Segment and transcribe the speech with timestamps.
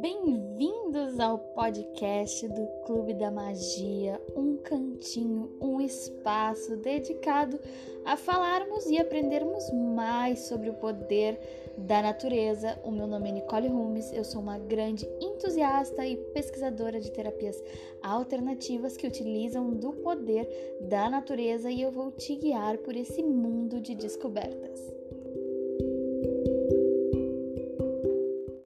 [0.00, 7.58] Bem-vindos ao podcast do Clube da Magia, um cantinho, um espaço dedicado
[8.04, 11.40] a falarmos e aprendermos mais sobre o poder
[11.76, 12.78] da natureza.
[12.84, 17.60] O meu nome é Nicole Rumes, eu sou uma grande entusiasta e pesquisadora de terapias
[18.00, 20.48] alternativas que utilizam do poder
[20.80, 24.98] da natureza e eu vou te guiar por esse mundo de descobertas.